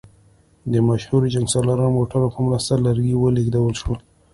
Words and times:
د 0.71 0.73
مشهور 0.89 1.21
جنګسالار 1.33 1.79
موټرو 1.97 2.27
په 2.35 2.39
مرسته 2.47 2.73
لرګي 2.85 3.15
ولېږدول 3.17 3.73
شول. 3.81 3.99